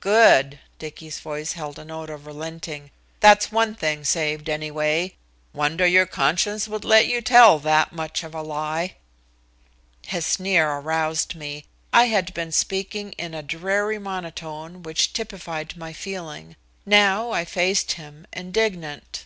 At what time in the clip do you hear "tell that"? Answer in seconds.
7.20-7.92